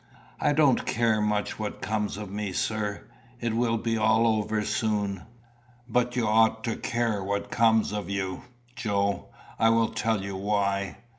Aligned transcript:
"I 0.39 0.51
don't 0.53 0.79
much 0.79 0.87
care 0.87 1.21
what 1.59 1.79
comes 1.83 2.17
of 2.17 2.31
me, 2.31 2.53
sir. 2.53 3.05
It 3.39 3.53
will 3.55 3.77
be 3.77 3.97
all 3.99 4.25
over 4.25 4.63
soon." 4.65 5.21
"But 5.87 6.15
you 6.15 6.25
ought 6.25 6.63
to 6.63 6.75
care 6.75 7.23
what 7.23 7.51
comes 7.51 7.91
of 7.93 8.09
you, 8.09 8.41
Joe. 8.75 9.29
I 9.59 9.69
will 9.69 9.89
tell 9.89 10.23
you 10.23 10.35
why. 10.35 10.97